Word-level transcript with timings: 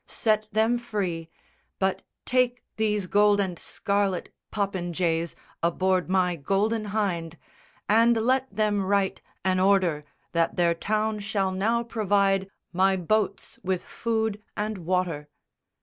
Set 0.07 0.47
them 0.51 0.79
free; 0.79 1.29
But 1.77 2.01
take 2.25 2.63
these 2.77 3.05
gold 3.05 3.39
and 3.39 3.59
scarlet 3.59 4.33
popinjays 4.51 5.35
Aboard 5.61 6.09
my 6.09 6.35
Golden 6.35 6.85
Hynde; 6.85 7.37
and 7.87 8.17
let 8.17 8.49
them 8.49 8.81
write 8.83 9.21
An 9.45 9.59
order 9.59 10.03
that 10.31 10.55
their 10.55 10.73
town 10.73 11.19
shall 11.19 11.51
now 11.51 11.83
provide 11.83 12.49
My 12.73 12.95
boats 12.97 13.59
with 13.63 13.83
food 13.83 14.41
and 14.57 14.79
water." 14.79 15.29